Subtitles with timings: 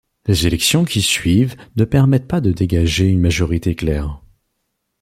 [0.25, 4.19] Les élections qui suivent ne permettent pas de dégager une majorité claire.